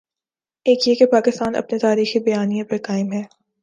[0.65, 3.23] ایک یہ کہ پاکستان اپنے تاریخی بیانیے پر قائم ہے۔